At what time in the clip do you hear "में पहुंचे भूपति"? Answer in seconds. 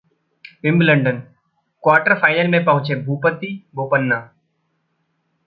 2.47-3.53